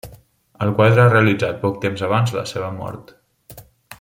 [0.65, 3.17] El quadre ha realitzat poc temps abans la seva mort.